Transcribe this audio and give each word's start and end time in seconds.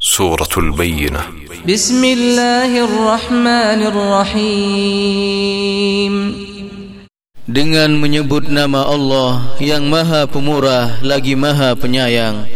سورة 0.00 0.48
البينة. 0.56 1.20
بسم 1.68 2.04
الله 2.04 2.84
الرحمن 2.88 3.80
الرحيم. 3.92 5.24
Dengan 7.44 8.00
menyebut 8.00 8.48
nama 8.48 8.88
Allah 8.88 9.60
yang 9.60 9.92
maha 9.92 10.24
pemurah 10.24 11.04
lagi 11.04 11.36
maha 11.36 11.76
penyayang. 11.76 12.48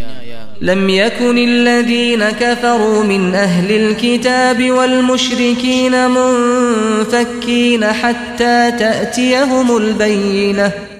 لم 0.65 0.88
يكن 0.88 1.37
الذين 1.38 2.25
كفروا 2.41 3.04
من 3.04 3.35
أهل 3.37 3.69
الكتاب 3.72 4.71
والمشركين 4.71 6.11
منفكين 6.11 7.85
حتى 7.92 8.72
تأتيهم 8.72 9.76
البينة 9.76 10.94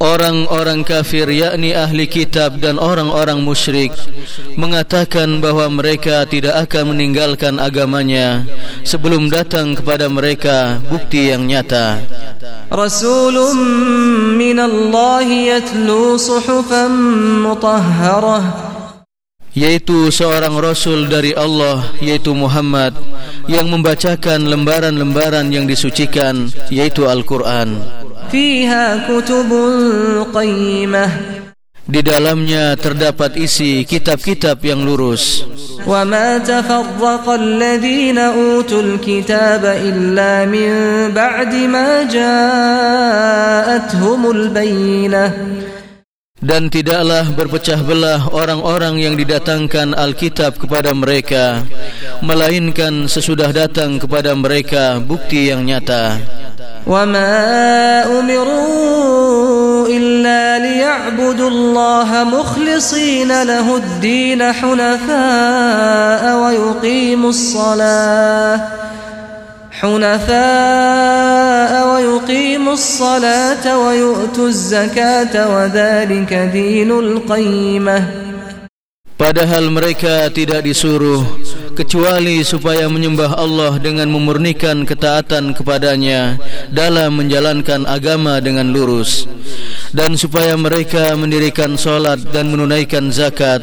orang-orang 0.00 0.80
kafir 0.80 1.28
yakni 1.28 1.76
ahli 1.76 2.08
kitab 2.08 2.56
dan 2.56 2.80
orang-orang 2.80 3.44
musyrik 3.44 3.92
mengatakan 4.56 5.44
bahwa 5.44 5.68
mereka 5.68 6.24
tidak 6.24 6.56
akan 6.66 6.96
meninggalkan 6.96 7.60
agamanya 7.60 8.48
sebelum 8.80 9.28
datang 9.28 9.76
kepada 9.76 10.08
mereka 10.08 10.80
bukti 10.88 11.28
yang 11.28 11.44
nyata. 11.44 12.00
Rasulun 12.72 13.60
minallahi 14.40 15.52
yatlu 15.52 16.16
suhufan 16.16 16.90
mutahharah. 17.44 18.72
Yaitu 19.50 20.14
seorang 20.14 20.54
rasul 20.62 21.10
dari 21.10 21.34
Allah 21.34 21.82
yaitu 21.98 22.30
Muhammad 22.32 22.94
yang 23.50 23.66
membacakan 23.66 24.46
lembaran-lembaran 24.46 25.50
yang 25.50 25.66
disucikan 25.66 26.48
yaitu 26.70 27.10
Al-Qur'an. 27.10 27.99
فيها 28.31 29.07
كتب 29.09 29.49
قيمة 30.33 31.09
Di 31.85 32.01
dalamnya 32.01 32.73
terdapat 32.73 33.37
isi 33.37 33.85
kitab-kitab 33.85 34.57
yang 34.65 34.81
lurus. 34.81 35.45
وما 35.85 36.37
تفرق 36.37 37.29
الذين 37.29 38.17
أوتوا 38.17 38.81
الكتاب 38.81 39.65
إلا 39.65 40.45
من 40.49 40.69
بعد 41.13 41.53
ما 41.69 42.03
جاءتهم 43.05 44.21
البينة 44.31 45.25
Dan 46.45 46.69
tidaklah 46.69 47.25
berpecah 47.33 47.81
belah 47.81 48.29
orang-orang 48.29 49.01
yang 49.01 49.17
didatangkan 49.17 49.97
Alkitab 49.97 50.61
kepada 50.61 50.93
mereka 50.93 51.65
Melainkan 52.21 53.09
sesudah 53.09 53.49
datang 53.49 53.97
kepada 53.97 54.33
mereka 54.37 55.01
bukti 55.01 55.49
yang 55.49 55.65
nyata 55.65 56.21
وما 56.86 58.18
أمروا 58.18 59.86
إلا 59.88 60.58
ليعبدوا 60.58 61.48
الله 61.48 62.24
مخلصين 62.24 63.42
له 63.42 63.76
الدين 63.76 64.52
حنفاء 64.52 66.36
ويقيموا 66.36 67.30
الصلاة 67.30 68.60
حنفاء 69.80 71.86
ويقيموا 71.94 72.72
الصلاة 72.72 73.78
ويؤتوا 73.78 74.48
الزكاة 74.48 75.56
وذلك 75.56 76.34
دين 76.52 76.90
القيمة 76.90 78.29
Padahal 79.20 79.68
mereka 79.68 80.32
tidak 80.32 80.64
disuruh 80.64 81.20
kecuali 81.76 82.40
supaya 82.40 82.88
menyembah 82.88 83.36
Allah 83.36 83.76
dengan 83.76 84.08
memurnikan 84.08 84.88
ketaatan 84.88 85.52
kepadanya 85.52 86.40
dalam 86.72 87.20
menjalankan 87.20 87.84
agama 87.84 88.40
dengan 88.40 88.72
lurus. 88.72 89.28
Dan 89.92 90.16
supaya 90.16 90.56
mereka 90.56 91.12
mendirikan 91.20 91.76
solat 91.76 92.32
dan 92.32 92.48
menunaikan 92.48 93.12
zakat. 93.12 93.60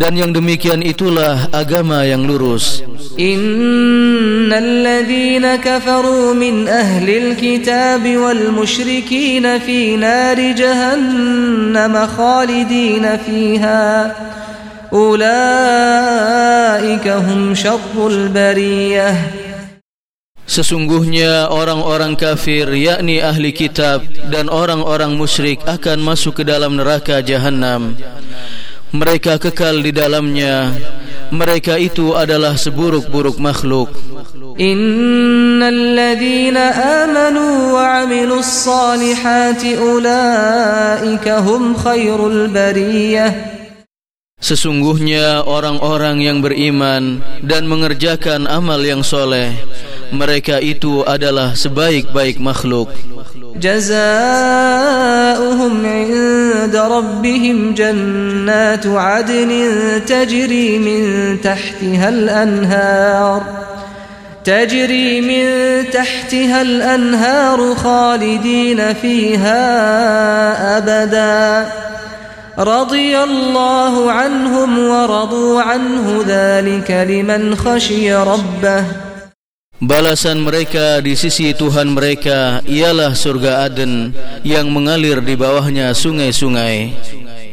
Dan 0.00 0.16
yang 0.16 0.32
demikian 0.32 0.80
itulah 0.80 1.52
agama 1.52 2.08
yang 2.08 2.24
lurus. 2.24 2.80
Innal 3.20 4.88
ladzina 4.88 5.60
kafaru 5.60 6.32
min 6.32 6.64
ahli 6.64 7.36
alkitab 7.36 8.08
wal 8.08 8.56
musyrikin 8.56 9.44
fi 9.60 10.00
nari 10.00 10.56
jahannam 10.56 11.92
khalidina 12.08 13.20
fiha 13.20 13.84
ulaika 14.92 16.80
hum 17.20 17.54
syarrul 17.56 18.28
bariyah 18.32 19.48
Sesungguhnya 20.48 21.52
orang-orang 21.52 22.16
kafir 22.16 22.72
yakni 22.72 23.20
ahli 23.20 23.52
kitab 23.52 24.00
dan 24.32 24.48
orang-orang 24.48 25.12
musyrik 25.12 25.60
akan 25.68 26.00
masuk 26.00 26.40
ke 26.40 26.44
dalam 26.48 26.72
neraka 26.80 27.20
jahanam. 27.20 27.92
Mereka 28.88 29.36
kekal 29.36 29.84
di 29.84 29.92
dalamnya. 29.92 30.72
Mereka 31.28 31.76
itu 31.76 32.16
adalah 32.16 32.56
seburuk-buruk 32.56 33.36
makhluk. 33.36 33.92
Innal 34.56 35.92
ladzina 35.92 36.72
amanu 37.04 37.76
wa 37.76 37.84
'amilus 38.00 38.48
salihati 38.48 39.76
ulaika 39.76 41.44
hum 41.44 41.76
khairul 41.76 42.48
bariyah. 42.48 43.57
Sesungguhnya 44.43 45.47
orang-orang 45.47 46.19
yang 46.19 46.43
beriman 46.43 47.23
dan 47.39 47.63
mengerjakan 47.63 48.43
amal 48.43 48.83
yang 48.83 48.99
soleh, 48.99 49.55
mereka 50.11 50.59
itu 50.59 50.99
adalah 51.07 51.55
sebaik-baik 51.55 52.43
makhluk. 52.43 52.91
جزاؤهم 53.53 53.85
عند 55.85 56.75
ربهم 56.75 57.73
جنات 57.73 58.87
عدن 58.87 59.51
تجري 60.09 60.69
من 60.81 61.01
تحتها 61.37 62.09
الأنهار 62.09 63.41
تجري 64.43 65.21
من 65.21 65.45
تحتها 65.93 66.61
الأنهار 66.61 67.75
خالدين 67.75 68.93
فيها 68.93 69.61
أبدا 70.77 71.69
رضي 72.59 73.17
الله 73.17 73.93
عنهم 74.11 74.69
ورضوا 74.79 75.61
عنه 75.61 76.05
ذلك 76.27 76.89
لمن 76.91 77.55
خشي 77.55 78.13
ربه 78.13 78.83
Balasan 79.83 80.47
mereka 80.47 81.03
di 81.03 81.11
sisi 81.11 81.51
Tuhan 81.51 81.91
mereka 81.91 82.63
ialah 82.63 83.11
surga 83.11 83.67
Aden 83.67 84.15
yang 84.47 84.71
mengalir 84.71 85.19
di 85.19 85.35
bawahnya 85.35 85.91
sungai-sungai. 85.91 86.95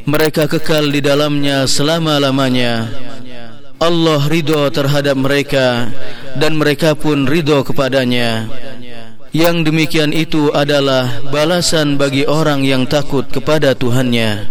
Mereka 0.06 0.46
kekal 0.46 0.94
di 0.94 1.02
dalamnya 1.02 1.66
selama-lamanya. 1.66 2.86
Allah 3.82 4.22
ridho 4.30 4.62
terhadap 4.70 5.18
mereka 5.18 5.91
dan 6.38 6.54
mereka 6.54 6.94
pun 6.94 7.26
ridho 7.26 7.66
kepadanya. 7.66 8.46
Yang 9.34 9.56
demikian 9.66 10.14
itu 10.14 10.54
adalah 10.54 11.26
balasan 11.34 11.98
bagi 11.98 12.30
orang 12.30 12.62
yang 12.62 12.86
takut 12.86 13.26
kepada 13.26 13.74
Tuhannya. 13.74 14.46